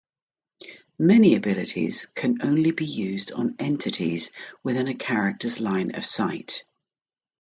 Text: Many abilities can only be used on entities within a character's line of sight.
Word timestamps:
Many 0.97 1.35
abilities 1.35 2.07
can 2.15 2.41
only 2.41 2.71
be 2.71 2.87
used 2.87 3.31
on 3.31 3.55
entities 3.59 4.31
within 4.63 4.87
a 4.87 4.95
character's 4.95 5.59
line 5.59 5.93
of 5.93 6.03
sight. 6.03 6.65